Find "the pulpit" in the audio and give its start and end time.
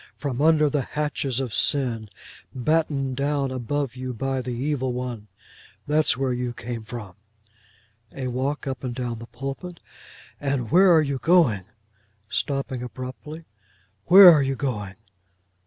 9.19-9.79